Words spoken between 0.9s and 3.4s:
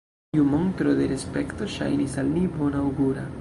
de respekto ŝajnis al ni bonaŭgura.